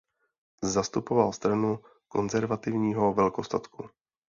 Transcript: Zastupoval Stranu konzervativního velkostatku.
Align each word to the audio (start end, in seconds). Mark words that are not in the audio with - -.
Zastupoval 0.63 1.33
Stranu 1.33 1.79
konzervativního 2.07 3.13
velkostatku. 3.13 3.89